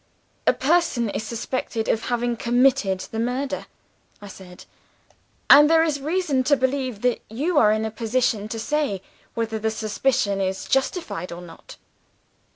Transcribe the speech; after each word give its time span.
'A 0.47 0.53
person 0.53 1.11
is 1.11 1.21
suspected 1.21 1.87
of 1.87 2.05
having 2.05 2.35
committed 2.35 3.01
the 3.11 3.19
murder,' 3.19 3.67
I 4.19 4.29
said; 4.29 4.65
'and 5.47 5.69
there 5.69 5.83
is 5.83 6.01
reason 6.01 6.43
to 6.45 6.57
believe 6.57 7.01
that 7.03 7.21
you 7.29 7.59
are 7.59 7.71
in 7.71 7.85
a 7.85 7.91
position 7.91 8.47
to 8.47 8.57
say 8.57 9.03
whether 9.35 9.59
the 9.59 9.69
suspicion 9.69 10.41
is 10.41 10.65
justified 10.67 11.31
or 11.31 11.43
not. 11.43 11.77